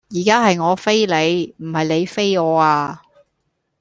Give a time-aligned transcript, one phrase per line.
[0.09, 3.03] 而家係我飛你,唔係你飛我呀